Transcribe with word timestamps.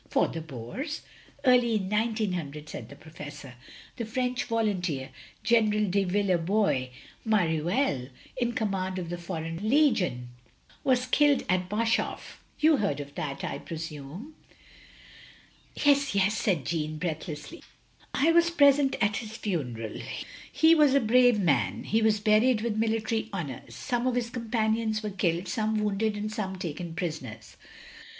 "For 0.09 0.27
the 0.27 0.41
Boers!" 0.41 1.01
"Early 1.45 1.75
in 1.75 1.87
1900," 1.87 2.67
said 2.67 2.89
the 2.89 2.95
Professor, 2.95 3.53
"the 3.97 4.03
French 4.05 4.47
voltmteer. 4.47 5.09
General 5.43 5.87
de 5.91 6.05
Villebois 6.05 6.87
Mareuir 7.23 8.09
in 8.35 8.53
command 8.53 8.97
of 8.97 9.09
the 9.11 9.19
foreign 9.19 9.69
legion, 9.69 10.29
was 10.83 11.05
killed 11.05 11.43
at 11.47 11.69
Boshof. 11.69 12.41
You 12.59 12.77
heard 12.77 12.99
of 12.99 13.13
that, 13.13 13.43
I 13.43 13.59
presume?" 13.59 14.33
"Yes, 15.75 16.15
yes," 16.15 16.35
said 16.35 16.65
Jeanne, 16.65 16.97
breathlessly. 16.97 17.61
"I 18.11 18.31
was 18.31 18.49
present 18.49 18.95
at 19.01 19.17
his 19.17 19.37
fimeral. 19.37 20.01
He 20.51 20.73
was 20.73 20.95
a 20.95 20.99
brave 20.99 21.39
man. 21.39 21.83
He 21.83 22.01
was 22.01 22.19
buried 22.19 22.61
with 22.61 22.75
military 22.75 23.29
honours. 23.31 23.75
Some 23.75 24.07
of 24.07 24.15
his 24.15 24.31
companions 24.31 25.03
were 25.03 25.11
killed, 25.11 25.47
some 25.47 25.77
wounded 25.77 26.15
and 26.17 26.31
some 26.33 26.55
taken 26.57 26.95
prisoners. 26.95 27.55